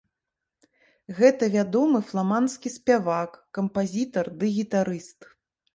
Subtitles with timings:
[1.19, 5.19] Гэта вядомы фламандскі спявак, кампазітар ды гітарыст.